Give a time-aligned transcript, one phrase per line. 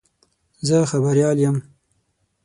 [0.67, 1.55] زه خبریال یم.